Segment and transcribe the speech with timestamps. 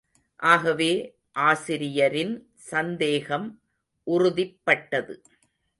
[0.35, 1.17] ஆகவே,
[1.31, 2.33] ஆசிரியரின்
[2.55, 3.47] சந்தேகம்
[4.07, 5.15] உறுதிப்பட்டது.